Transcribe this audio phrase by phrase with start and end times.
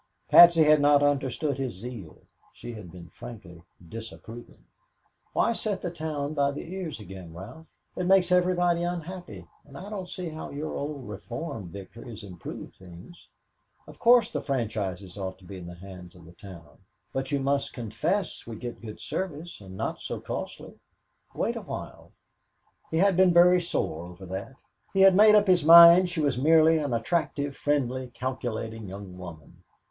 [0.29, 2.23] Patsy had not understood his zeal.
[2.53, 4.65] She had been frankly disapproving.
[5.33, 7.69] "Why set the town by the ears again, Ralph?
[7.95, 12.73] It makes everybody unhappy, and I don't see how your old reform victory has improved
[12.77, 13.29] things.
[13.85, 16.79] Of course the franchises ought to be in the hands of the town,
[17.13, 20.79] but you must confess we get good service and not so costly.
[21.35, 22.11] Wait awhile."
[22.89, 24.63] He had been very sore over that.
[24.95, 29.61] He had made up his mind she was merely an attractive, friendly, calculating young woman.